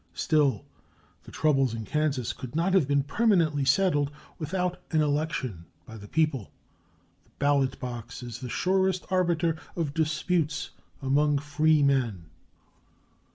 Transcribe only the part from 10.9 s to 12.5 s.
among freemen.